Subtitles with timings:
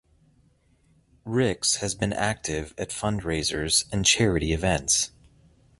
[1.25, 5.11] Ricks has been active at fundraisers and charity events.